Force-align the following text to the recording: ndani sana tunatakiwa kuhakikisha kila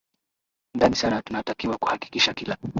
ndani 0.73 0.95
sana 0.95 1.21
tunatakiwa 1.21 1.77
kuhakikisha 1.77 2.33
kila 2.33 2.57